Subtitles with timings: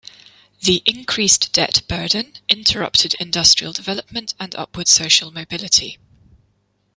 [0.61, 5.99] The increased debt burden interrupted industrial development and upward social mobility.